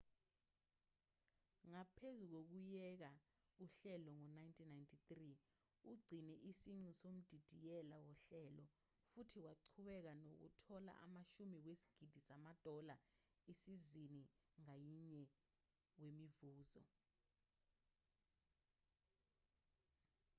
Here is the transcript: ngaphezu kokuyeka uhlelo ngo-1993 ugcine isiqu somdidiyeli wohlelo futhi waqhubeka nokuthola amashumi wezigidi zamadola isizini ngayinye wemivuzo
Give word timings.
ngaphezu 1.69 2.23
kokuyeka 2.33 3.11
uhlelo 3.63 4.11
ngo-1993 4.21 5.11
ugcine 5.91 6.33
isiqu 6.49 6.91
somdidiyeli 7.01 7.95
wohlelo 8.05 8.63
futhi 9.11 9.37
waqhubeka 9.47 10.11
nokuthola 10.25 10.93
amashumi 11.05 11.57
wezigidi 11.65 12.19
zamadola 12.27 12.95
isizini 13.51 14.23
ngayinye 14.63 15.23
wemivuzo 16.01 16.81